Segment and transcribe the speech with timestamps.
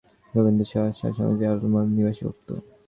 [0.33, 0.65] গোবিন্দলাল
[0.91, 2.49] শা স্বামীজীর আলমোড়া-নিবাসী ভক্ত।